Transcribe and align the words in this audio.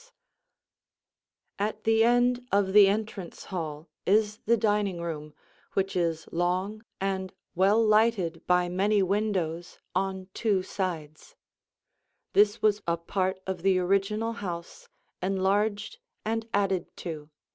[Illustration: 0.01 0.15
The 1.57 1.67
Dining 1.67 1.69
Room] 1.69 1.69
At 1.77 1.83
the 1.83 2.03
end 2.03 2.47
of 2.51 2.73
the 2.73 2.87
entrance 2.87 3.43
hall 3.43 3.87
is 4.07 4.39
the 4.47 4.57
dining 4.57 4.99
room 4.99 5.35
which 5.73 5.95
is 5.95 6.27
long 6.31 6.83
and 6.99 7.31
well 7.53 7.85
lighted 7.85 8.41
by 8.47 8.67
many 8.67 9.03
windows 9.03 9.77
on 9.93 10.27
two 10.33 10.63
sides. 10.63 11.35
This 12.33 12.63
was 12.63 12.81
a 12.87 12.97
part 12.97 13.41
of 13.45 13.61
the 13.61 13.77
original 13.77 14.33
house, 14.33 14.89
enlarged 15.21 15.99
and 16.25 16.49
added 16.51 16.97
to. 16.97 17.29